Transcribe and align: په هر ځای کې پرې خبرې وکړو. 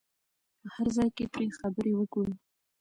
په 0.61 0.67
هر 0.75 0.87
ځای 0.95 1.09
کې 1.15 1.25
پرې 1.33 1.47
خبرې 1.59 1.91
وکړو. 1.95 2.33